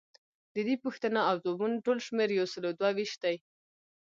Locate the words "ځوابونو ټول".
1.43-1.97